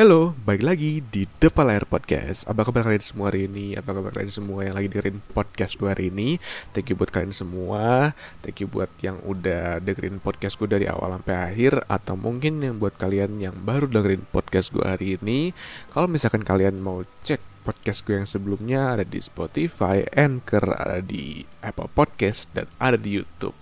[0.00, 3.76] Halo, balik lagi di Depan Layar Podcast Apa kabar kalian semua hari ini?
[3.76, 6.40] Apa kabar kalian semua yang lagi dengerin podcast gue hari ini?
[6.72, 11.20] Thank you buat kalian semua Thank you buat yang udah dengerin podcast gue dari awal
[11.20, 15.52] sampai akhir Atau mungkin yang buat kalian yang baru dengerin podcast gue hari ini
[15.92, 21.44] Kalau misalkan kalian mau cek podcast gue yang sebelumnya Ada di Spotify, Anchor, ada di
[21.60, 23.52] Apple Podcast, dan ada di Youtube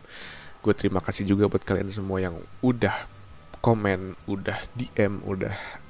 [0.62, 3.10] Gue terima kasih juga buat kalian semua yang udah
[3.58, 5.82] komen, udah DM, udah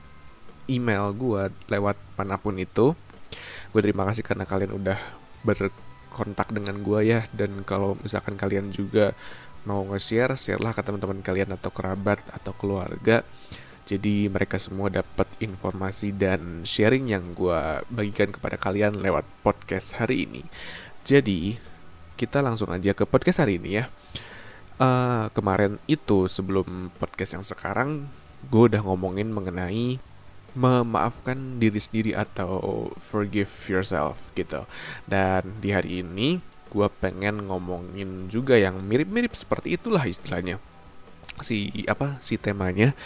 [0.68, 2.95] email gue lewat mana pun itu
[3.72, 4.98] gue terima kasih karena kalian udah
[5.44, 7.20] berkontak dengan gue ya.
[7.30, 9.12] Dan kalau misalkan kalian juga
[9.68, 13.24] mau nge-share share lah ke teman-teman kalian atau kerabat atau keluarga.
[13.88, 20.28] Jadi mereka semua dapat informasi dan sharing yang gue bagikan kepada kalian lewat podcast hari
[20.28, 20.44] ini.
[21.08, 21.56] Jadi
[22.20, 23.84] kita langsung aja ke podcast hari ini ya.
[24.78, 28.06] Uh, kemarin itu sebelum podcast yang sekarang
[28.47, 29.98] gue udah ngomongin mengenai
[30.56, 34.64] memaafkan diri sendiri atau forgive yourself gitu.
[35.04, 40.60] Dan di hari ini gue pengen ngomongin juga yang mirip-mirip seperti itulah istilahnya.
[41.41, 42.96] Si apa si temanya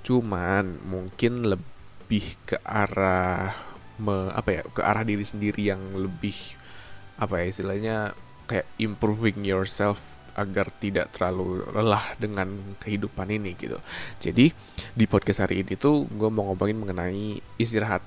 [0.00, 3.52] cuman mungkin lebih ke arah
[4.00, 6.34] me, apa ya ke arah diri sendiri yang lebih
[7.20, 7.96] apa ya istilahnya
[8.48, 13.78] kayak improving yourself agar tidak terlalu lelah dengan kehidupan ini gitu.
[14.22, 14.50] Jadi
[14.94, 18.02] di podcast hari ini tuh gue mau ngomongin mengenai istirahat.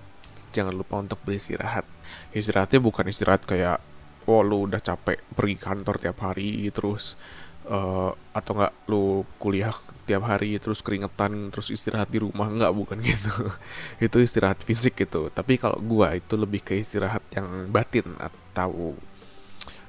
[0.54, 1.84] Jangan lupa untuk beristirahat.
[2.32, 3.82] Istirahatnya bukan istirahat kayak
[4.28, 7.20] oh lu udah capek pergi kantor tiap hari terus
[7.68, 13.00] uh, atau enggak lu kuliah tiap hari terus keringetan terus istirahat di rumah enggak bukan
[13.08, 13.52] gitu
[14.00, 18.96] itu istirahat fisik gitu tapi kalau gua itu lebih ke istirahat yang batin atau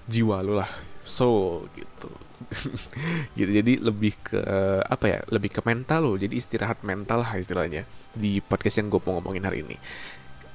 [0.07, 0.71] jiwa lu lah
[1.05, 2.11] soul gitu.
[3.39, 4.41] Gitu jadi lebih ke
[4.85, 6.17] apa ya lebih ke mental loh.
[6.19, 9.77] Jadi istirahat mental lah istilahnya di podcast yang gue mau ngomongin hari ini.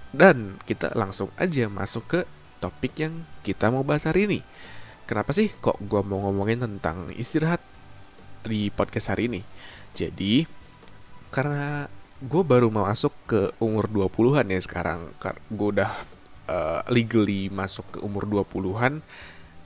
[0.09, 2.19] Dan kita langsung aja masuk ke
[2.59, 4.39] topik yang kita mau bahas hari ini.
[5.05, 7.61] Kenapa sih kok gue mau ngomongin tentang istirahat
[8.45, 9.41] di podcast hari ini?
[9.97, 10.45] Jadi
[11.33, 11.89] karena
[12.19, 15.09] gue baru mau masuk ke umur 20-an ya sekarang.
[15.49, 15.91] Gue udah
[16.49, 19.01] uh, legally masuk ke umur 20-an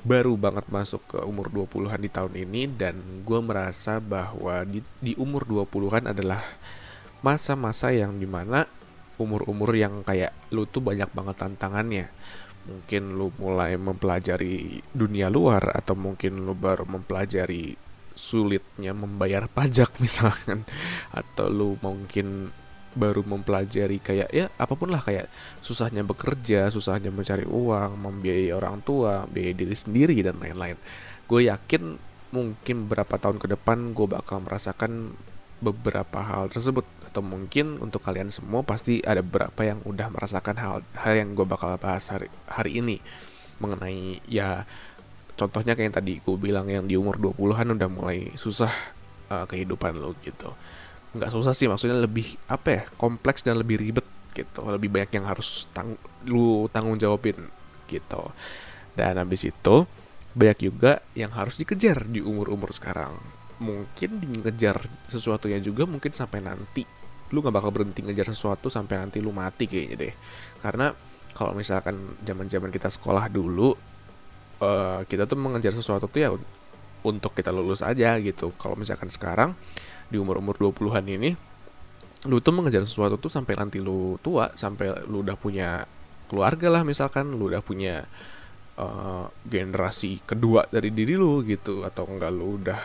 [0.04, 5.16] baru banget masuk ke umur 20-an di tahun ini dan gue merasa bahwa di, di
[5.16, 6.44] umur 20-an adalah
[7.24, 8.68] masa-masa yang di mana
[9.16, 12.06] umur-umur yang kayak lu tuh banyak banget tantangannya.
[12.64, 17.76] Mungkin lu mulai mempelajari dunia luar atau mungkin lu baru mempelajari
[18.14, 20.68] sulitnya membayar pajak misalkan.
[21.16, 22.52] Atau lu mungkin
[22.94, 28.82] baru mempelajari kayak ya apa pun lah kayak susahnya bekerja, susahnya mencari uang, membiayai orang
[28.86, 30.78] tua, biayai diri sendiri dan lain-lain.
[31.26, 31.98] Gue yakin
[32.34, 35.14] mungkin beberapa tahun ke depan gue bakal merasakan
[35.62, 36.86] beberapa hal tersebut.
[37.10, 41.46] Atau mungkin untuk kalian semua pasti ada beberapa yang udah merasakan hal hal yang gue
[41.46, 42.98] bakal bahas hari hari ini.
[43.62, 44.66] Mengenai ya
[45.34, 48.70] contohnya kayak yang tadi gue bilang yang di umur 20-an udah mulai susah
[49.34, 50.54] uh, kehidupan lo gitu
[51.14, 54.66] nggak susah sih maksudnya lebih apa ya kompleks dan lebih ribet gitu.
[54.66, 57.38] Lebih banyak yang harus tang lu tanggung jawabin
[57.88, 58.34] gitu.
[58.98, 59.86] Dan habis itu
[60.34, 63.14] banyak juga yang harus dikejar di umur-umur sekarang.
[63.62, 66.84] Mungkin dikejar sesuatunya juga mungkin sampai nanti
[67.34, 70.14] lu nggak bakal berhenti ngejar sesuatu sampai nanti lu mati kayaknya deh.
[70.62, 70.94] Karena
[71.34, 73.74] kalau misalkan zaman zaman kita sekolah dulu
[74.62, 76.30] uh, kita tuh mengejar sesuatu tuh ya
[77.04, 78.54] untuk kita lulus aja gitu.
[78.58, 79.58] Kalau misalkan sekarang
[80.14, 81.34] di umur-umur 20-an ini
[82.24, 85.84] lu tuh mengejar sesuatu tuh sampai nanti lu tua, sampai lu udah punya
[86.32, 88.08] keluarga lah misalkan, lu udah punya
[88.80, 92.80] uh, generasi kedua dari diri lu gitu atau enggak lu udah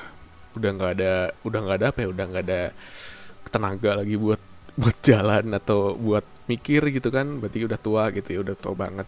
[0.58, 1.12] udah nggak ada
[1.46, 2.62] udah nggak ada apa ya udah nggak ada
[3.46, 4.42] tenaga lagi buat
[4.74, 9.06] buat jalan atau buat mikir gitu kan berarti udah tua gitu ya udah tua banget.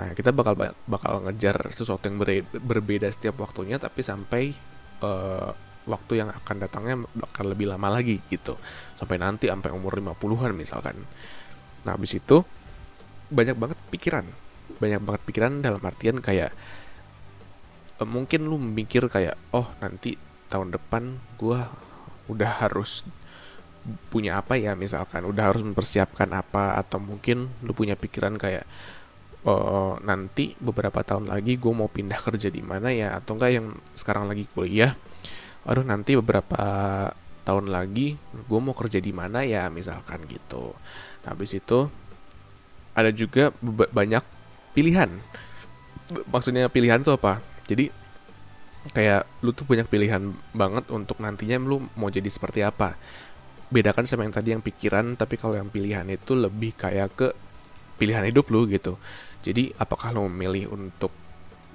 [0.00, 0.56] Nah kita bakal
[0.88, 2.16] bakal ngejar sesuatu yang
[2.56, 4.56] berbeda setiap waktunya tapi sampai
[5.04, 5.52] uh,
[5.88, 8.60] waktu yang akan datangnya bakal lebih lama lagi gitu.
[9.00, 11.00] Sampai nanti sampai umur 50-an misalkan.
[11.88, 12.44] Nah habis itu
[13.32, 14.28] banyak banget pikiran.
[14.76, 16.52] Banyak banget pikiran dalam artian kayak
[17.98, 20.14] eh, mungkin lu mikir kayak oh nanti
[20.52, 21.58] tahun depan gue
[22.28, 23.08] udah harus
[24.12, 25.24] punya apa ya misalkan.
[25.24, 28.68] Udah harus mempersiapkan apa atau mungkin lu punya pikiran kayak
[29.48, 33.66] oh, nanti beberapa tahun lagi gue mau pindah kerja di mana ya atau enggak yang
[33.96, 34.92] sekarang lagi kuliah
[35.68, 36.56] aduh nanti beberapa
[37.44, 40.72] tahun lagi gue mau kerja di mana ya misalkan gitu.
[41.24, 41.88] Nah, habis itu
[42.96, 43.52] ada juga
[43.92, 44.24] banyak
[44.72, 45.12] pilihan.
[46.32, 47.44] Maksudnya pilihan tuh apa?
[47.68, 47.92] Jadi
[48.96, 52.96] kayak lu tuh banyak pilihan banget untuk nantinya lu mau jadi seperti apa.
[53.68, 57.28] Bedakan sama yang tadi yang pikiran tapi kalau yang pilihan itu lebih kayak ke
[58.00, 58.96] pilihan hidup lu gitu.
[59.44, 61.12] Jadi apakah lu memilih untuk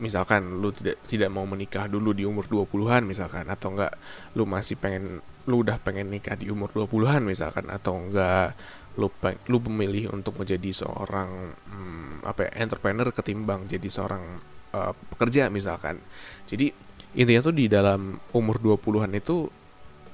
[0.03, 3.95] misalkan lu tidak tidak mau menikah dulu di umur 20-an misalkan atau enggak
[4.35, 8.51] lu masih pengen lu udah pengen nikah di umur 20-an misalkan atau enggak
[8.93, 14.37] lu peng, lu memilih untuk menjadi seorang hmm, apa ya, entrepreneur ketimbang jadi seorang
[14.69, 15.97] uh, pekerja misalkan.
[16.45, 16.69] Jadi
[17.17, 19.49] intinya tuh di dalam umur 20-an itu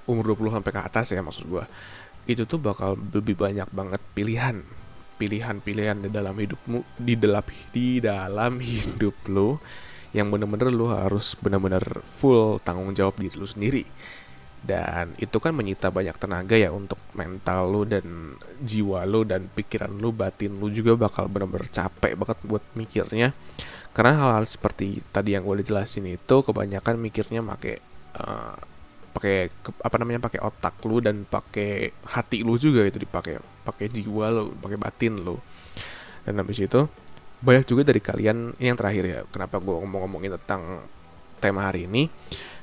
[0.08, 1.68] umur 20 sampai ke atas ya maksud gua.
[2.24, 4.64] Itu tuh bakal lebih banyak banget pilihan
[5.20, 7.44] pilihan-pilihan di dalam hidupmu di dalam
[7.76, 9.60] di dalam hidup lo
[10.16, 13.84] yang bener-bener lo harus bener-bener full tanggung jawab diri lo sendiri.
[14.60, 19.88] Dan itu kan menyita banyak tenaga ya untuk mental lu dan jiwa lu dan pikiran
[19.88, 23.32] lu batin lu juga bakal benar-benar capek banget buat mikirnya.
[23.96, 27.80] Karena hal-hal seperti tadi yang gue udah jelasin itu kebanyakan mikirnya pakai
[28.20, 28.60] uh,
[29.10, 29.50] pakai
[29.82, 34.44] apa namanya pakai otak lu dan pakai hati lu juga itu dipakai pakai jiwa lu
[34.58, 35.36] pakai batin lu.
[36.24, 36.86] Dan habis itu
[37.40, 40.86] banyak juga dari kalian ini yang terakhir ya kenapa gue ngomong-ngomongin tentang
[41.42, 42.08] tema hari ini.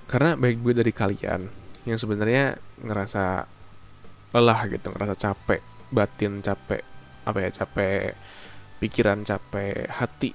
[0.06, 1.50] Karena baik gue dari kalian
[1.86, 3.46] yang sebenarnya ngerasa
[4.34, 6.82] lelah gitu ngerasa capek batin capek
[7.26, 8.14] apa ya capek
[8.78, 10.30] pikiran capek hati.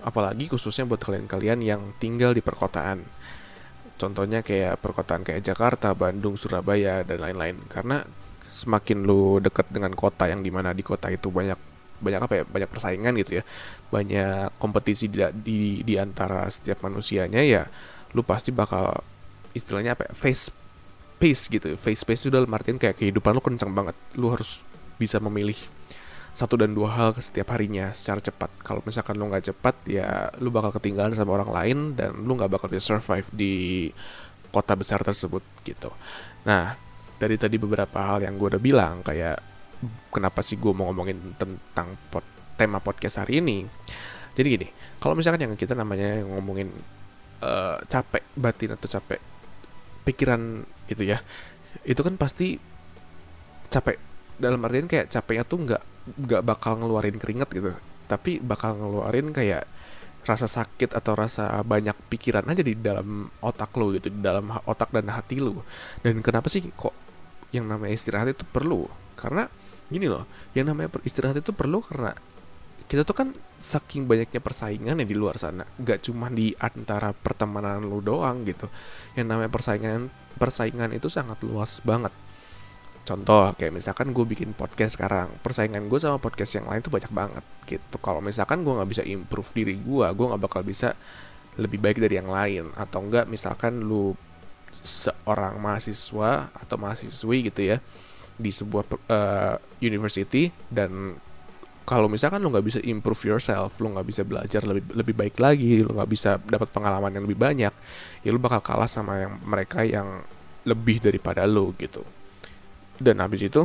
[0.00, 3.04] Apalagi khususnya buat kalian-kalian yang tinggal di perkotaan
[4.00, 7.60] contohnya kayak perkotaan kayak Jakarta, Bandung, Surabaya dan lain-lain.
[7.68, 8.00] Karena
[8.48, 11.60] semakin lu dekat dengan kota yang di mana di kota itu banyak
[12.00, 13.44] banyak apa ya banyak persaingan gitu ya
[13.92, 17.68] banyak kompetisi di di, di antara setiap manusianya ya
[18.16, 19.04] lu pasti bakal
[19.54, 20.50] istilahnya apa ya, face
[21.20, 21.76] pace gitu.
[21.76, 23.96] Face pace itu dalam artian kayak kehidupan lo kencang banget.
[24.16, 24.64] Lo harus
[24.96, 25.56] bisa memilih
[26.30, 28.50] satu dan dua hal ke setiap harinya secara cepat.
[28.62, 32.50] Kalau misalkan lo nggak cepat ya lo bakal ketinggalan sama orang lain dan lo nggak
[32.50, 33.54] bakal bisa survive di
[34.50, 35.90] kota besar tersebut gitu.
[36.46, 36.78] Nah
[37.20, 39.42] dari tadi beberapa hal yang gue udah bilang kayak
[40.12, 42.24] kenapa sih gue mau ngomongin tentang pot,
[42.54, 43.66] tema podcast hari ini?
[44.34, 44.68] Jadi gini
[45.02, 46.70] kalau misalkan yang kita namanya ngomongin
[47.42, 49.20] uh, capek batin atau capek
[50.06, 51.18] pikiran itu ya
[51.82, 52.58] itu kan pasti
[53.66, 53.98] capek.
[54.40, 57.70] Dalam artian kayak capeknya tuh nggak nggak bakal ngeluarin keringet gitu.
[58.08, 59.64] Tapi bakal ngeluarin kayak
[60.24, 64.92] rasa sakit atau rasa banyak pikiran aja di dalam otak lo gitu di dalam otak
[64.92, 65.64] dan hati lo
[66.04, 66.92] dan kenapa sih kok
[67.56, 68.84] yang namanya istirahat itu perlu?
[69.16, 69.48] Karena
[69.88, 72.12] gini loh yang namanya istirahat itu perlu karena
[72.90, 75.62] kita tuh kan saking banyaknya persaingan ya di luar sana.
[75.78, 78.66] Gak cuma di antara pertemanan lu doang gitu.
[79.14, 82.10] Yang namanya persaingan persaingan itu sangat luas banget
[83.04, 87.10] contoh kayak misalkan gue bikin podcast sekarang persaingan gue sama podcast yang lain tuh banyak
[87.10, 90.94] banget gitu kalau misalkan gue nggak bisa improve diri gue gue nggak bakal bisa
[91.58, 94.14] lebih baik dari yang lain atau enggak misalkan lu
[94.70, 97.82] seorang mahasiswa atau mahasiswi gitu ya
[98.40, 101.18] di sebuah uh, university dan
[101.84, 105.82] kalau misalkan lo nggak bisa improve yourself, lo nggak bisa belajar lebih lebih baik lagi,
[105.82, 107.74] lo nggak bisa dapat pengalaman yang lebih banyak,
[108.22, 110.22] ya lo bakal kalah sama yang mereka yang
[110.62, 112.06] lebih daripada lo gitu.
[113.00, 113.64] Dan habis itu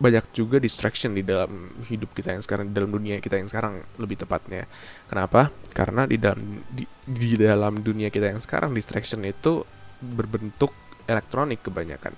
[0.00, 3.84] banyak juga distraction di dalam hidup kita yang sekarang, di dalam dunia kita yang sekarang
[4.00, 4.64] lebih tepatnya.
[5.10, 5.52] Kenapa?
[5.76, 9.60] Karena di dalam di, di dalam dunia kita yang sekarang distraction itu
[10.00, 10.72] berbentuk
[11.04, 12.16] elektronik kebanyakan.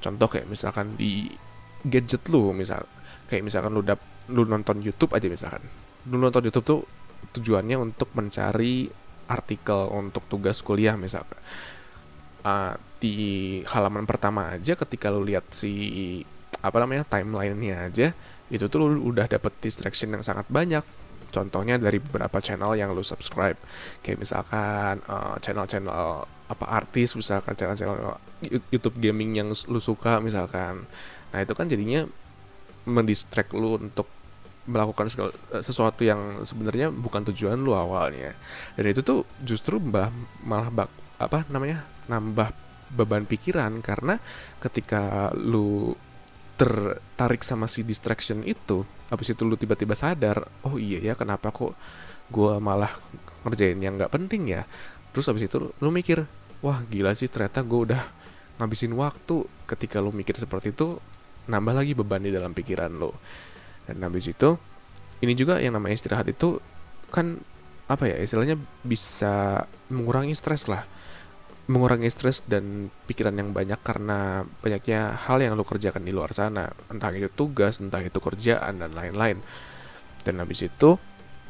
[0.00, 1.28] Contoh kayak misalkan di
[1.84, 2.86] gadget lu misal
[3.28, 4.00] kayak misalkan lu dap
[4.32, 5.62] lu nonton YouTube aja misalkan
[6.08, 6.80] lu nonton YouTube tuh
[7.36, 8.88] tujuannya untuk mencari
[9.28, 11.38] artikel untuk tugas kuliah misalkan
[12.48, 13.16] uh, di
[13.68, 16.24] halaman pertama aja ketika lu lihat si
[16.58, 18.10] apa namanya timelinenya aja
[18.50, 20.82] itu tuh lu udah dapet distraction yang sangat banyak.
[21.28, 23.60] Contohnya dari beberapa channel yang lu subscribe.
[24.00, 28.16] Kayak misalkan uh, channel-channel apa artis misalkan channel-channel
[28.72, 30.88] YouTube gaming yang lu suka misalkan.
[31.30, 32.08] Nah itu kan jadinya
[32.88, 34.08] mendistract lu untuk
[34.68, 35.12] melakukan
[35.52, 38.32] eh, sesuatu yang sebenarnya bukan tujuan lu awalnya.
[38.80, 40.88] Dan itu tuh justru malah bak
[41.18, 42.54] apa namanya nambah
[42.88, 44.16] beban pikiran karena
[44.62, 45.92] ketika lu
[46.58, 48.82] tertarik sama si distraction itu
[49.12, 51.76] habis itu lu tiba-tiba sadar oh iya ya kenapa kok
[52.28, 52.90] gue malah
[53.46, 54.62] ngerjain yang nggak penting ya?
[55.12, 56.28] Terus habis itu lu mikir
[56.60, 58.02] wah gila sih ternyata gue udah
[58.60, 59.48] ngabisin waktu.
[59.64, 61.00] Ketika lu mikir seperti itu
[61.48, 63.16] nambah lagi beban di dalam pikiran lo
[63.88, 64.60] dan habis itu
[65.24, 66.60] ini juga yang namanya istirahat itu
[67.08, 67.40] kan
[67.88, 70.84] apa ya istilahnya bisa mengurangi stres lah
[71.68, 76.72] mengurangi stres dan pikiran yang banyak karena banyaknya hal yang lo kerjakan di luar sana.
[76.88, 79.44] Entah itu tugas entah itu kerjaan dan lain-lain.
[80.24, 80.96] Dan habis itu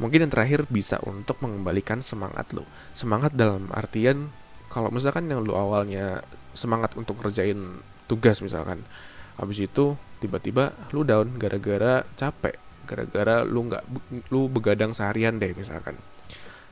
[0.02, 2.62] mungkin yang terakhir bisa untuk mengembalikan semangat lo
[2.94, 4.30] semangat dalam artian
[4.70, 6.22] kalau misalkan yang lo awalnya
[6.54, 8.86] semangat untuk ngerjain tugas misalkan
[9.34, 12.54] habis itu tiba-tiba lu down gara-gara capek
[12.86, 13.82] gara-gara lu nggak
[14.30, 15.94] lu begadang seharian deh misalkan.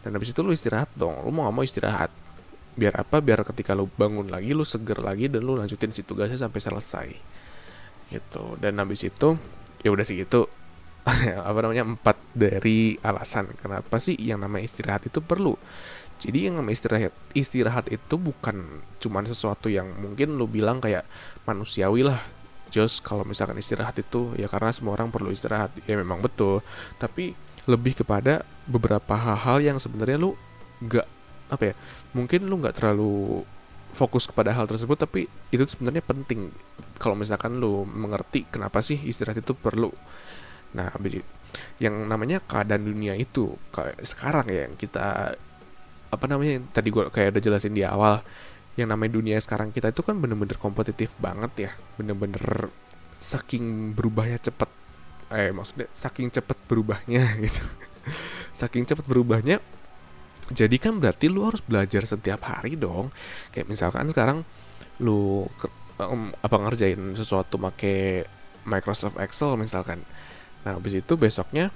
[0.06, 2.10] Dan habis itu lu istirahat dong lu mau gak mau istirahat
[2.76, 3.24] biar apa?
[3.24, 7.08] Biar ketika lu bangun lagi lu seger lagi dan lu lanjutin si tugasnya sampai selesai.
[8.12, 8.44] Gitu.
[8.60, 9.34] Dan habis itu
[9.80, 10.46] ya udah sih gitu.
[11.48, 11.88] Apa namanya?
[11.88, 15.56] Empat dari alasan kenapa sih yang namanya istirahat itu perlu.
[16.16, 21.08] Jadi yang namanya istirahat istirahat itu bukan cuman sesuatu yang mungkin lu bilang kayak
[21.48, 22.20] manusiawi lah.
[22.72, 25.72] Just kalau misalkan istirahat itu ya karena semua orang perlu istirahat.
[25.88, 26.60] Ya memang betul.
[27.00, 30.34] Tapi lebih kepada beberapa hal-hal yang sebenarnya lu
[30.82, 31.15] nggak
[31.46, 31.74] apa ya
[32.10, 33.46] mungkin lu nggak terlalu
[33.96, 36.52] fokus kepada hal tersebut tapi itu sebenarnya penting.
[37.00, 39.88] Kalau misalkan lu mengerti kenapa sih istirahat itu perlu.
[40.76, 40.92] Nah
[41.80, 45.32] yang namanya keadaan dunia itu kayak sekarang ya yang kita
[46.06, 48.20] apa namanya tadi gua kayak udah jelasin di awal
[48.76, 51.70] yang namanya dunia sekarang kita itu kan bener-bener kompetitif banget ya.
[51.96, 52.68] Bener-bener
[53.16, 54.68] saking berubahnya cepet
[55.32, 57.64] eh maksudnya saking cepet berubahnya gitu.
[58.52, 59.64] Saking cepet berubahnya
[60.54, 63.10] jadi kan berarti lu harus belajar setiap hari dong.
[63.50, 64.46] Kayak misalkan sekarang
[65.02, 65.46] lu
[65.98, 68.26] um, apa ngerjain sesuatu make
[68.62, 70.06] Microsoft Excel misalkan.
[70.62, 71.74] Nah habis itu besoknya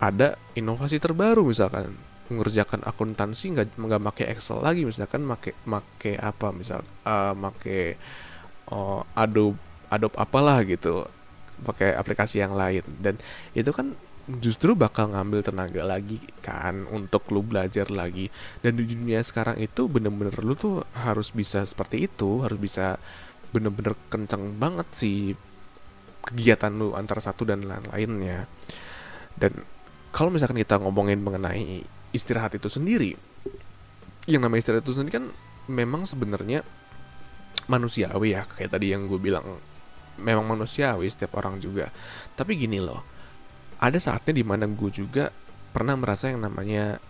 [0.00, 1.92] ada inovasi terbaru misalkan.
[2.30, 8.00] Mengerjakan akuntansi nggak nggak pakai Excel lagi misalkan make make apa misal uh, make
[8.72, 9.58] uh, Adobe
[9.90, 11.04] Adobe apalah gitu
[11.66, 12.86] pakai aplikasi yang lain.
[12.96, 13.20] Dan
[13.52, 13.92] itu kan
[14.38, 18.30] justru bakal ngambil tenaga lagi kan untuk lu belajar lagi.
[18.62, 23.02] Dan di dunia sekarang itu bener-bener lu tuh harus bisa seperti itu harus bisa
[23.50, 25.34] bener-bener kenceng banget sih
[26.22, 28.46] kegiatan lu antara satu dan lain-lainnya
[29.34, 29.64] dan
[30.14, 31.82] kalau misalkan kita ngomongin mengenai
[32.14, 33.16] istirahat itu sendiri
[34.30, 35.26] yang namanya istirahat itu sendiri kan
[35.66, 36.62] memang sebenarnya
[37.66, 39.58] manusiawi ya kayak tadi yang gue bilang
[40.20, 41.88] memang manusiawi setiap orang juga.
[42.36, 43.19] Tapi gini loh
[43.80, 45.32] ada saatnya di mana gue juga
[45.72, 47.00] pernah merasa yang namanya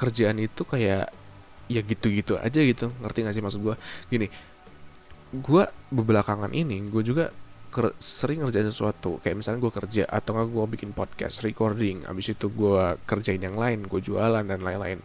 [0.00, 1.12] kerjaan itu kayak
[1.68, 2.90] ya gitu-gitu aja gitu.
[3.04, 3.76] Ngerti gak sih maksud gue
[4.08, 4.26] gini
[5.32, 7.32] gue bebelakangan ini gue juga
[8.00, 9.20] sering ngerjain sesuatu.
[9.24, 13.56] Kayak misalnya gue kerja atau nggak gue bikin podcast recording abis itu gue kerjain yang
[13.56, 15.00] lain gue jualan dan lain-lain.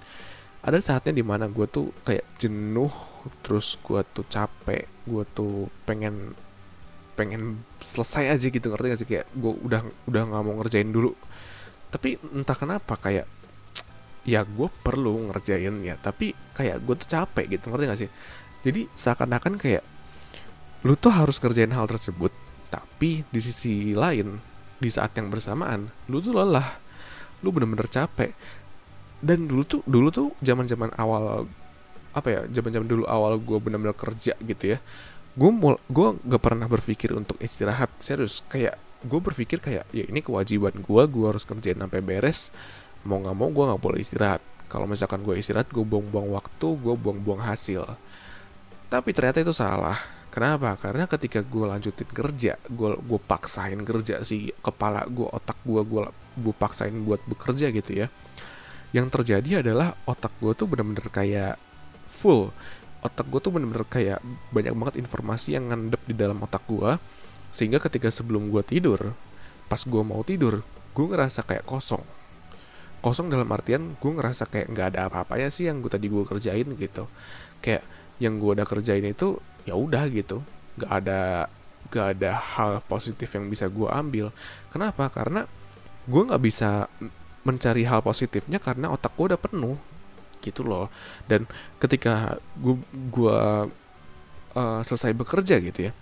[0.63, 2.91] Ada saatnya di mana gue tuh kayak jenuh
[3.43, 6.35] terus gue tuh capek gue tuh pengen
[7.17, 9.09] pengen selesai aja gitu ngerti gak sih?
[9.09, 11.17] Kayak gue udah udah nggak mau ngerjain dulu.
[11.89, 13.25] Tapi entah kenapa kayak
[14.27, 18.09] ya gue perlu ngerjain ya tapi kayak gue tuh capek gitu ngerti gak sih?
[18.61, 19.81] Jadi seakan-akan kayak
[20.85, 22.29] lu tuh harus ngerjain hal tersebut
[22.69, 24.37] tapi di sisi lain
[24.77, 26.77] di saat yang bersamaan lu tuh lelah.
[27.41, 28.37] Lu bener-bener capek.
[29.17, 31.49] Dan dulu tuh dulu tuh zaman zaman awal
[32.13, 34.81] apa ya zaman zaman dulu awal gue bener-bener kerja gitu ya
[35.37, 38.41] gue mul gue gak pernah berpikir untuk istirahat serius.
[38.49, 42.49] Kayak gue berpikir kayak ya ini kewajiban gue gue harus kerjain sampai beres.
[43.05, 44.41] Mau nggak mau gue nggak boleh istirahat.
[44.67, 47.85] Kalau misalkan gue istirahat gue buang-buang waktu gue buang-buang hasil.
[48.89, 49.95] Tapi ternyata itu salah.
[50.33, 50.73] Kenapa?
[50.77, 56.01] Karena ketika gue lanjutin kerja gue gue paksain kerja si kepala gue otak gue gue
[56.41, 58.09] gue paksain buat bekerja gitu ya.
[58.89, 61.61] Yang terjadi adalah otak gue tuh bener-bener kayak
[62.09, 62.49] full
[63.07, 64.19] otak gue tuh bener-bener kayak
[64.51, 66.99] banyak banget informasi yang ngendep di dalam otak gue
[67.55, 69.15] sehingga ketika sebelum gue tidur
[69.67, 70.63] pas gue mau tidur
[70.97, 72.01] gue ngerasa kayak kosong.
[73.05, 76.65] Kosong dalam artian gue ngerasa kayak nggak ada apa-apanya sih yang gue tadi gue kerjain
[76.73, 77.05] gitu.
[77.61, 77.85] Kayak
[78.17, 79.37] yang gue udah kerjain itu
[79.69, 80.41] ya udah gitu.
[80.81, 81.21] Nggak ada
[81.87, 84.33] nggak ada hal positif yang bisa gue ambil.
[84.73, 85.05] Kenapa?
[85.13, 85.45] Karena
[86.09, 86.89] gue nggak bisa
[87.45, 89.77] mencari hal positifnya karena otak gue udah penuh
[90.41, 90.89] gitu loh.
[91.25, 91.45] Dan
[91.81, 92.77] ketika gue
[93.13, 93.67] gua
[94.57, 95.93] uh, selesai bekerja gitu ya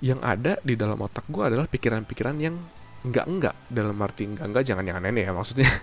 [0.00, 2.56] yang ada di dalam otak gue adalah pikiran-pikiran yang
[3.04, 5.70] enggak enggak dalam arti enggak enggak jangan yang aneh ya maksudnya.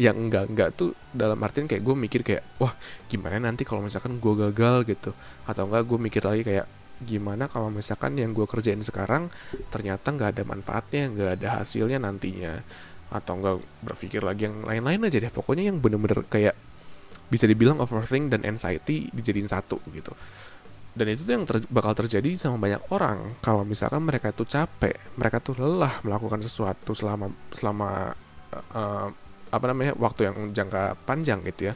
[0.00, 2.72] Yang enggak enggak tuh dalam artian kayak gue mikir kayak wah
[3.12, 5.12] gimana nanti kalau misalkan gue gagal gitu.
[5.44, 6.64] Atau enggak gue mikir lagi kayak
[7.04, 9.28] gimana kalau misalkan yang gue kerjain sekarang
[9.68, 12.64] ternyata nggak ada manfaatnya nggak ada hasilnya nantinya?
[13.12, 15.28] Atau enggak berpikir lagi yang lain-lain aja deh.
[15.28, 16.56] Pokoknya yang bener-bener kayak
[17.32, 20.12] bisa dibilang overthink dan anxiety dijadiin satu gitu.
[20.92, 23.40] Dan itu tuh yang ter bakal terjadi sama banyak orang.
[23.40, 28.12] Kalau misalkan mereka itu capek mereka tuh lelah melakukan sesuatu selama selama
[28.76, 29.08] uh,
[29.48, 31.74] apa namanya waktu yang jangka panjang gitu ya.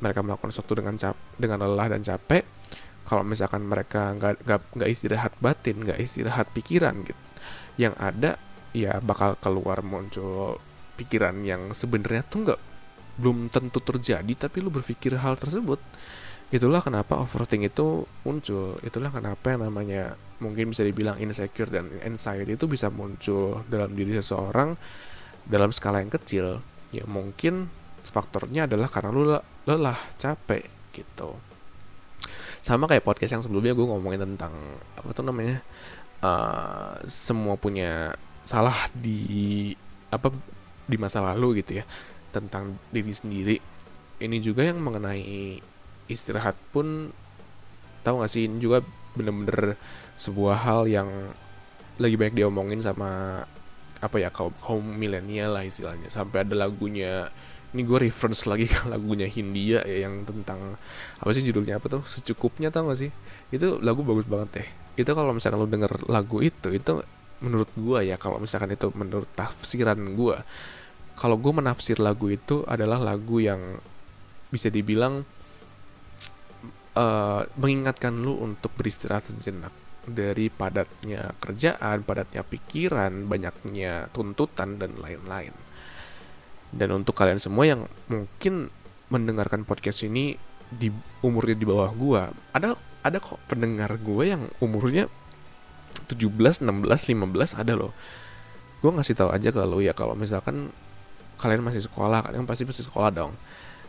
[0.00, 2.48] Mereka melakukan sesuatu dengan cap dengan lelah dan capek.
[3.04, 7.22] Kalau misalkan mereka nggak nggak istirahat batin nggak istirahat pikiran gitu
[7.76, 8.40] yang ada
[8.72, 10.60] ya bakal keluar muncul
[10.96, 12.60] pikiran yang sebenarnya tuh nggak
[13.16, 15.80] belum tentu terjadi tapi lu berpikir hal tersebut
[16.46, 18.78] itulah kenapa overthink itu muncul.
[18.86, 24.14] Itulah kenapa yang namanya mungkin bisa dibilang insecure dan anxiety itu bisa muncul dalam diri
[24.14, 24.78] seseorang
[25.42, 26.62] dalam skala yang kecil.
[26.94, 27.66] Ya mungkin
[28.06, 29.24] faktornya adalah karena lu
[29.66, 31.34] lelah capek gitu.
[32.62, 34.54] Sama kayak podcast yang sebelumnya gue ngomongin tentang
[34.94, 35.62] apa tuh namanya
[36.22, 38.14] uh, semua punya
[38.46, 39.74] salah di
[40.14, 40.30] apa
[40.86, 41.84] di masa lalu gitu ya
[42.36, 43.56] tentang diri sendiri.
[44.16, 45.60] Ini juga yang mengenai
[46.08, 47.12] istirahat pun
[48.06, 48.80] tahu gak sih ini juga
[49.18, 49.74] bener-bener
[50.14, 51.08] sebuah hal yang
[51.96, 53.42] lagi banyak diomongin sama
[53.96, 56.12] apa ya kaum kaum milenial lah istilahnya.
[56.12, 57.28] Sampai ada lagunya
[57.74, 60.80] ini gue reference lagi ke lagunya Hindia ya yang tentang
[61.20, 62.02] apa sih judulnya apa tuh?
[62.06, 63.10] Secukupnya tau gak sih?
[63.50, 64.68] Itu lagu bagus banget deh.
[64.96, 67.04] Itu kalau misalkan lo denger lagu itu itu
[67.40, 70.36] menurut gue ya kalau misalkan itu menurut tafsiran gue
[71.16, 73.80] kalau gue menafsir lagu itu adalah lagu yang
[74.52, 75.24] bisa dibilang
[76.96, 79.72] uh, mengingatkan lu untuk beristirahat sejenak
[80.06, 85.50] dari padatnya kerjaan, padatnya pikiran, banyaknya tuntutan dan lain-lain.
[86.70, 88.70] Dan untuk kalian semua yang mungkin
[89.10, 90.90] mendengarkan podcast ini di
[91.22, 92.22] umurnya di bawah gua,
[92.54, 95.06] ada ada kok pendengar gue yang umurnya
[96.10, 97.94] 17, 16, 15 ada loh.
[98.82, 100.74] Gue ngasih tahu aja lo ya kalau misalkan
[101.36, 103.32] kalian masih sekolah, kalian pasti masih sekolah dong.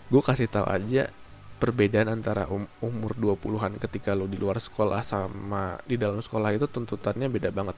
[0.07, 1.11] Gue kasih tahu aja
[1.57, 6.69] perbedaan antara um, umur 20-an ketika lo di luar sekolah sama di dalam sekolah itu
[6.69, 7.75] tuntutannya beda banget.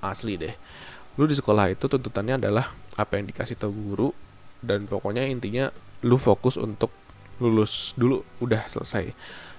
[0.00, 0.54] Asli deh.
[1.18, 4.08] Lu di sekolah itu tuntutannya adalah apa yang dikasih tahu guru
[4.62, 5.68] dan pokoknya intinya
[6.06, 6.92] lu fokus untuk
[7.42, 9.12] lulus dulu udah selesai.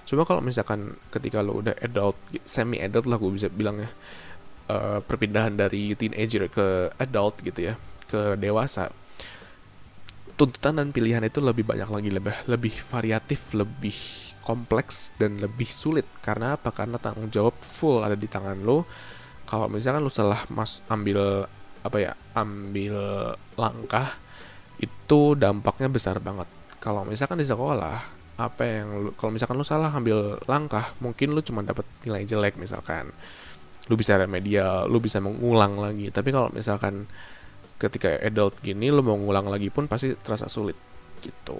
[0.08, 2.16] Cuma kalau misalkan ketika lo udah adult,
[2.48, 3.90] semi adult lah gue bisa bilang ya,
[4.72, 7.74] uh, perpindahan dari teenager ke adult gitu ya,
[8.08, 8.88] ke dewasa
[10.38, 16.08] tuntutan dan pilihan itu lebih banyak lagi lebih lebih variatif lebih kompleks dan lebih sulit.
[16.24, 16.72] Karena apa?
[16.72, 18.88] Karena tanggung jawab full ada di tangan lo.
[19.44, 21.44] Kalau misalkan lo salah mas ambil
[21.84, 22.96] apa ya ambil
[23.60, 24.16] langkah
[24.80, 26.48] itu dampaknya besar banget.
[26.80, 31.44] Kalau misalkan di sekolah apa yang lu, kalau misalkan lo salah ambil langkah mungkin lo
[31.44, 33.12] cuma dapat nilai jelek misalkan.
[33.92, 36.08] Lu bisa remedial lu bisa mengulang lagi.
[36.08, 37.04] Tapi kalau misalkan
[37.78, 40.74] ketika adult gini lo mau ngulang lagi pun pasti terasa sulit
[41.22, 41.58] gitu.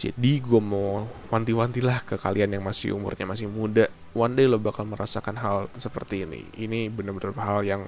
[0.00, 3.84] Jadi gue mau wanti-wanti lah ke kalian yang masih umurnya masih muda
[4.16, 6.40] one day lo bakal merasakan hal seperti ini.
[6.56, 7.84] Ini bener-bener hal yang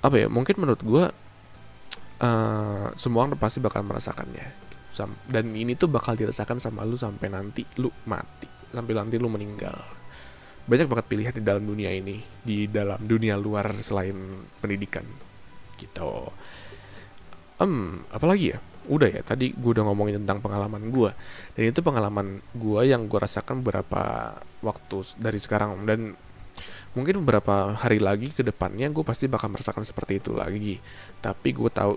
[0.00, 1.04] apa ya mungkin menurut gue
[2.24, 4.64] uh, semua orang pasti bakal merasakannya.
[5.28, 9.76] Dan ini tuh bakal dirasakan sama lu sampai nanti lu mati sampai nanti lu meninggal.
[10.64, 14.16] Banyak banget pilihan di dalam dunia ini di dalam dunia luar selain
[14.62, 15.04] pendidikan
[15.84, 16.32] gitu.
[17.60, 18.58] Um apalagi ya?
[18.84, 21.10] Udah ya tadi gue udah ngomongin tentang pengalaman gue
[21.56, 25.84] dan itu pengalaman gue yang gue rasakan beberapa waktu dari sekarang.
[25.88, 26.16] Dan
[26.92, 30.78] mungkin beberapa hari lagi ke depannya gue pasti bakal merasakan seperti itu lagi.
[31.24, 31.96] Tapi gue tahu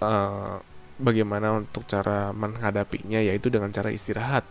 [0.00, 0.56] uh,
[0.98, 4.46] bagaimana untuk cara menghadapinya yaitu dengan cara istirahat.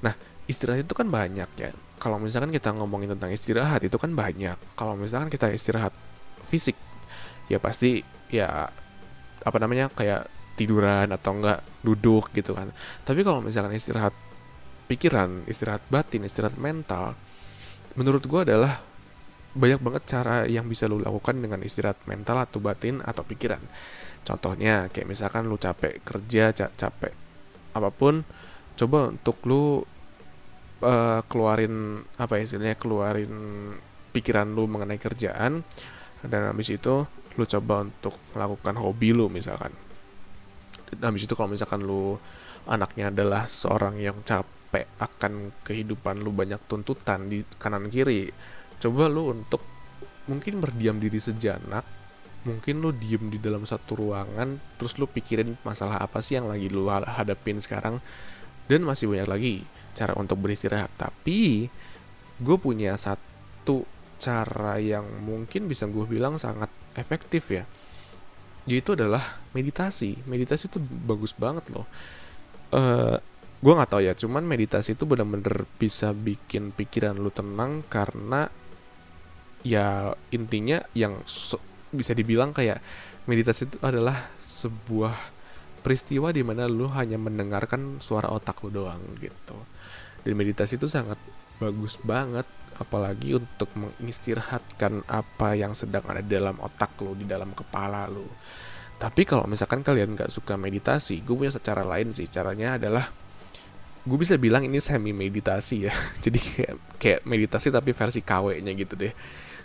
[0.00, 0.16] Nah
[0.48, 1.70] istirahat itu kan banyak ya.
[2.00, 4.56] Kalau misalkan kita ngomongin tentang istirahat itu kan banyak.
[4.74, 5.92] Kalau misalkan kita istirahat
[6.48, 6.74] fisik
[7.50, 8.70] ya pasti ya
[9.40, 12.70] apa namanya kayak tiduran atau enggak duduk gitu kan.
[13.02, 14.14] Tapi kalau misalkan istirahat
[14.86, 17.14] pikiran istirahat batin istirahat mental
[17.94, 18.82] menurut gue adalah
[19.50, 23.62] banyak banget cara yang bisa lo lakukan dengan istirahat mental atau batin atau pikiran.
[24.22, 27.14] Contohnya kayak misalkan lo capek kerja capek
[27.70, 28.22] apa pun
[28.78, 29.62] coba untuk lo
[30.82, 33.32] uh, keluarin apa istilahnya keluarin
[34.10, 35.62] pikiran lo mengenai kerjaan
[36.26, 37.06] dan habis itu
[37.38, 39.70] lu coba untuk melakukan hobi lu misalkan.
[40.90, 42.18] Dan habis itu kalau misalkan lu
[42.66, 48.30] anaknya adalah seorang yang capek akan kehidupan lu banyak tuntutan di kanan kiri
[48.80, 49.60] coba lu untuk
[50.30, 51.82] mungkin berdiam diri sejenak
[52.46, 56.72] mungkin lu diem di dalam satu ruangan terus lu pikirin masalah apa sih yang lagi
[56.72, 58.00] lu hadapin sekarang
[58.70, 59.54] dan masih banyak lagi
[59.98, 60.94] cara untuk beristirahat.
[60.94, 61.66] Tapi
[62.38, 63.82] gue punya satu
[64.22, 67.64] cara yang mungkin bisa gue bilang sangat efektif ya
[68.68, 70.20] yaitu adalah meditasi.
[70.28, 71.86] Meditasi itu bagus banget loh.
[72.70, 73.18] Uh,
[73.60, 78.48] gue nggak tahu ya cuman meditasi itu benar-benar bisa bikin pikiran lu tenang karena
[79.60, 81.60] ya intinya yang so,
[81.92, 82.80] bisa dibilang kayak
[83.28, 85.12] meditasi itu adalah sebuah
[85.84, 89.58] peristiwa di mana lu hanya mendengarkan suara otak lu doang gitu.
[90.24, 91.20] Dan meditasi itu sangat
[91.60, 92.48] bagus banget
[92.80, 98.26] apalagi untuk mengistirahatkan apa yang sedang ada dalam otak lo di dalam kepala lo
[99.00, 102.28] tapi kalau misalkan kalian nggak suka meditasi gue punya cara lain sih.
[102.28, 103.08] Caranya adalah
[104.04, 105.94] gue bisa bilang ini semi meditasi ya.
[106.24, 109.16] Jadi kayak kayak meditasi tapi versi KW nya gitu deh.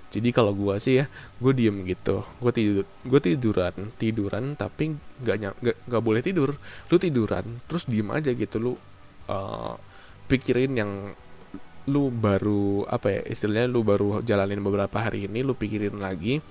[0.07, 1.11] Jadi kalau gue sih ya
[1.43, 2.23] gue diem gitu.
[2.39, 6.55] Gue tidur gue tiduran tiduran tapi nggak nggak nggak boleh tidur.
[6.87, 8.55] Lu tiduran terus diem aja gitu.
[8.63, 8.71] Lu
[9.27, 9.75] uh,
[10.31, 11.11] pikirin yang
[11.85, 16.41] lu baru apa ya istilahnya lu baru jalanin beberapa hari ini lu pikirin lagi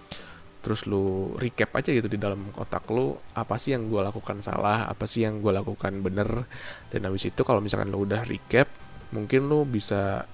[0.64, 4.88] terus lu recap aja gitu di dalam kotak lu apa sih yang gue lakukan salah
[4.88, 6.48] apa sih yang gue lakukan bener
[6.88, 8.70] dan habis itu kalau misalkan lu udah recap
[9.12, 10.24] mungkin lu bisa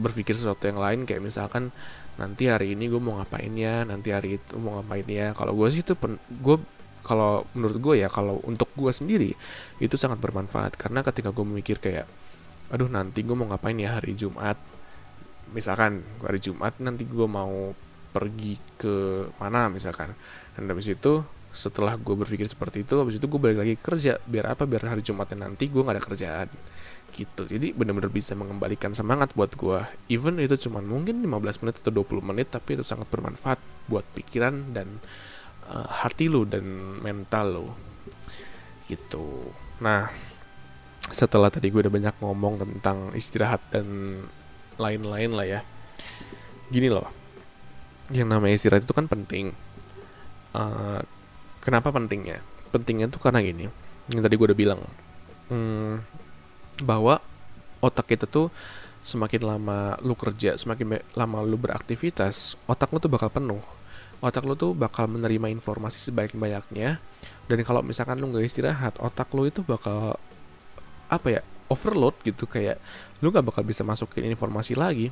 [0.00, 1.74] berpikir sesuatu yang lain kayak misalkan
[2.20, 5.32] nanti hari ini gue mau ngapain ya nanti hari itu mau ngapain ya.
[5.32, 5.96] Kalau gue sih itu
[6.40, 6.56] gue
[7.00, 9.32] kalau menurut gue ya kalau untuk gue sendiri
[9.80, 10.76] itu sangat bermanfaat.
[10.76, 12.04] Karena ketika gue memikir kayak
[12.70, 14.56] aduh nanti gue mau ngapain ya hari Jumat?
[15.50, 17.74] Misalkan hari Jumat nanti gue mau
[18.10, 20.14] pergi ke mana misalkan.
[20.54, 24.22] Dan habis itu setelah gue berpikir seperti itu habis itu gue balik lagi kerja.
[24.22, 24.66] Biar apa?
[24.70, 26.48] Biar hari Jumatnya nanti gue nggak ada kerjaan.
[27.10, 27.42] Gitu.
[27.50, 32.22] Jadi benar-benar bisa mengembalikan semangat buat gue even itu cuma mungkin 15 menit atau 20
[32.22, 33.58] menit tapi itu sangat bermanfaat
[33.90, 35.02] buat pikiran dan
[35.66, 36.62] uh, hati lo dan
[37.02, 37.68] mental lo
[38.86, 39.50] gitu.
[39.82, 40.29] Nah
[41.10, 44.20] setelah tadi gue udah banyak ngomong tentang istirahat dan
[44.80, 45.60] lain-lain lah ya.
[46.70, 47.20] Gini loh
[48.10, 49.54] yang namanya istirahat itu kan penting.
[50.50, 50.98] Uh,
[51.62, 52.42] kenapa pentingnya?
[52.74, 53.70] Pentingnya tuh karena gini
[54.10, 54.82] yang tadi gue udah bilang
[55.46, 56.02] hmm,
[56.82, 57.22] bahwa
[57.78, 58.50] otak kita tuh
[59.06, 63.62] semakin lama lu kerja semakin lama lu beraktivitas otak lu tuh bakal penuh.
[64.20, 67.00] Otak lu tuh bakal menerima informasi sebaik-banyaknya
[67.48, 70.20] dan kalau misalkan lu nggak istirahat otak lu itu bakal
[71.10, 72.78] apa ya overload gitu kayak
[73.22, 75.10] lu nggak bakal bisa masukin informasi lagi.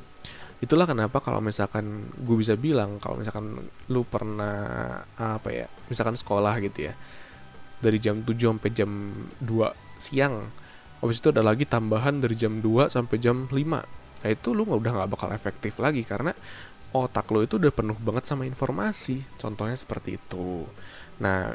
[0.59, 6.59] Itulah kenapa kalau misalkan gue bisa bilang kalau misalkan lu pernah apa ya misalkan sekolah
[6.59, 6.93] gitu ya
[7.79, 8.91] dari jam 7 sampai jam
[9.39, 9.47] 2
[9.95, 10.51] siang
[10.99, 13.55] habis itu ada lagi tambahan dari jam 2 sampai jam 5
[14.19, 16.35] nah itu lu udah nggak bakal efektif lagi karena
[16.93, 19.21] otak lu itu udah penuh banget sama informasi.
[19.37, 20.65] Contohnya seperti itu.
[21.21, 21.53] Nah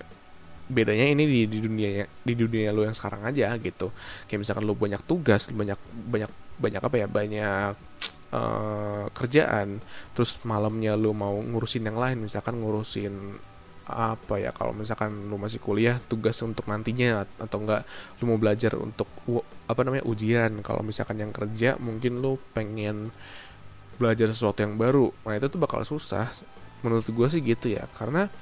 [0.65, 3.93] bedanya ini di, di dunia di dunia lo yang sekarang aja gitu.
[4.27, 7.75] Kayak misalkan lo banyak tugas banyak banyak banyak apa ya banyak
[8.31, 9.83] uh, kerjaan
[10.15, 13.39] terus malamnya lo mau ngurusin yang lain misalkan ngurusin
[13.85, 17.85] apa ya kalau misalkan lu masih kuliah tugas untuk nantinya atau enggak
[18.21, 19.09] lu mau belajar untuk
[19.69, 20.65] apa namanya ujian.
[20.65, 23.13] Kalau misalkan yang kerja mungkin lu pengen
[24.01, 25.13] belajar sesuatu yang baru.
[25.29, 26.33] Nah itu tuh bakal susah
[26.81, 27.85] menurut gue sih gitu ya.
[27.93, 28.33] Karena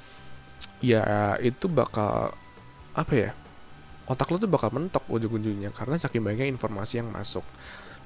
[0.83, 2.35] ya itu bakal
[2.93, 3.31] apa ya
[4.03, 7.47] otak lo tuh bakal mentok ujung-ujungnya karena saking banyaknya informasi yang masuk.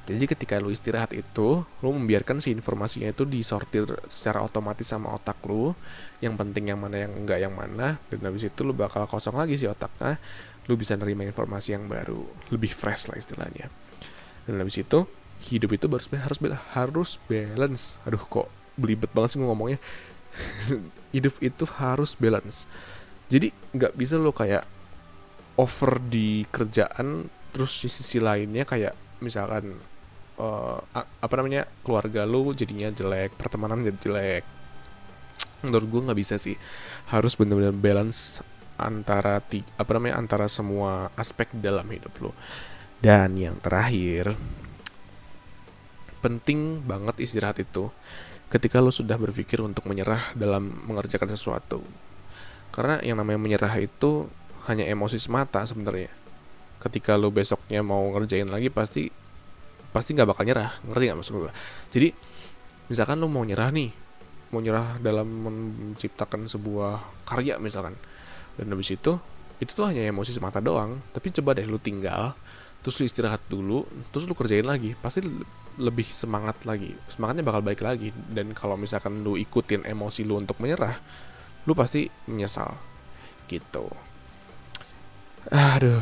[0.07, 5.35] Jadi ketika lo istirahat itu lo membiarkan si informasinya itu disortir secara otomatis sama otak
[5.43, 5.75] lo
[6.23, 9.59] yang penting yang mana yang enggak yang mana dan habis itu lo bakal kosong lagi
[9.59, 10.15] si otaknya
[10.69, 13.67] lo bisa nerima informasi yang baru lebih fresh lah istilahnya.
[14.47, 15.03] Dan habis itu
[15.51, 16.39] hidup itu harus harus
[16.71, 17.99] harus balance.
[18.07, 18.47] Aduh kok
[18.79, 19.81] belibet banget sih ngomongnya
[21.15, 22.69] hidup itu harus balance.
[23.27, 24.63] Jadi nggak bisa lo kayak
[25.57, 29.73] over di kerjaan terus di sisi lainnya kayak misalkan
[30.37, 34.43] uh, apa namanya keluarga lo jadinya jelek pertemanan jadi jelek.
[35.65, 36.55] Menurut gue nggak bisa sih.
[37.09, 38.45] Harus benar-benar balance
[38.77, 42.31] antara ti apa namanya antara semua aspek dalam hidup lo.
[43.01, 44.37] Dan yang terakhir
[46.21, 47.93] penting banget istirahat itu
[48.47, 51.83] ketika lo sudah berpikir untuk menyerah dalam mengerjakan sesuatu.
[52.71, 54.31] Karena yang namanya menyerah itu
[54.71, 56.11] hanya emosi semata sebenarnya.
[56.79, 59.09] Ketika lo besoknya mau ngerjain lagi pasti
[59.91, 61.53] pasti nggak bakal nyerah, ngerti nggak maksud gue?
[61.91, 62.07] Jadi
[62.87, 63.89] misalkan lo mau nyerah nih,
[64.53, 67.97] mau nyerah dalam menciptakan sebuah karya misalkan,
[68.55, 69.19] dan habis itu
[69.57, 71.01] itu tuh hanya emosi semata doang.
[71.11, 72.37] Tapi coba deh lo tinggal,
[72.85, 73.83] terus lo istirahat dulu,
[74.13, 75.25] terus lo kerjain lagi, pasti
[75.77, 76.97] lebih semangat lagi.
[77.05, 78.09] Semangatnya bakal baik lagi.
[78.29, 80.97] Dan kalau misalkan lu ikutin emosi lu untuk menyerah
[81.67, 82.73] lu pasti menyesal.
[83.45, 83.85] Gitu.
[85.51, 86.01] Aduh.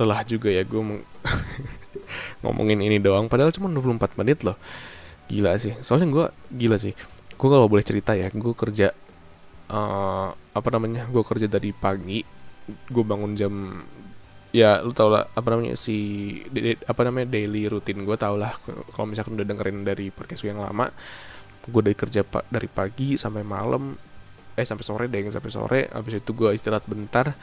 [0.00, 0.80] Lelah juga ya gue
[2.42, 3.28] ngomongin ini doang.
[3.28, 4.56] Padahal cuma 24 menit loh.
[5.28, 5.76] Gila sih.
[5.84, 6.26] Soalnya gue
[6.56, 6.96] gila sih.
[7.36, 8.32] Gue kalau boleh cerita ya.
[8.32, 8.90] Gue kerja
[9.68, 11.04] uh, apa namanya?
[11.12, 12.24] Gue kerja dari pagi.
[12.88, 13.84] Gue bangun jam
[14.50, 15.98] ya lu tau lah apa namanya si
[16.82, 18.50] apa namanya daily rutin gue tau lah.
[18.94, 20.90] Kalau misalkan udah dengerin dari podcast yang lama
[21.60, 23.92] gue dari kerja pak dari pagi sampai malam
[24.56, 27.36] eh sampai sore deh sampai sore habis itu gue istirahat bentar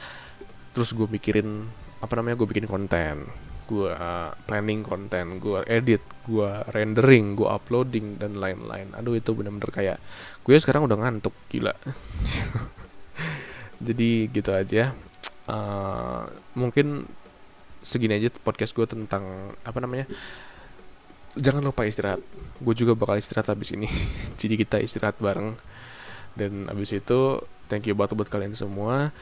[0.74, 1.70] terus gue mikirin
[2.04, 3.26] apa namanya gue bikin konten.
[3.68, 8.92] Gue uh, planning konten gue edit gue rendering gue uploading dan lain-lain.
[8.96, 9.98] Aduh itu bener-bener kayak
[10.44, 11.72] gue sekarang udah ngantuk gila.
[13.86, 14.92] Jadi gitu aja
[15.48, 17.08] uh, mungkin
[17.80, 20.06] segini aja podcast gue tentang apa namanya
[21.38, 22.20] jangan lupa istirahat.
[22.58, 23.86] Gue juga bakal istirahat habis ini.
[24.40, 25.54] Jadi kita istirahat bareng.
[26.38, 29.14] Dan habis itu thank you banget buat kalian semua.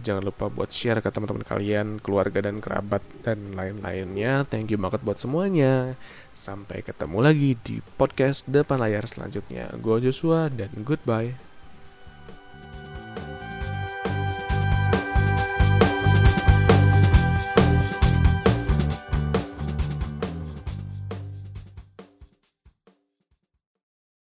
[0.00, 4.48] Jangan lupa buat share ke teman-teman kalian keluarga dan kerabat dan lain-lainnya.
[4.48, 5.94] Thank you banget buat semuanya.
[6.32, 9.68] Sampai ketemu lagi di podcast depan layar selanjutnya.
[9.76, 11.49] Gue Joshua dan goodbye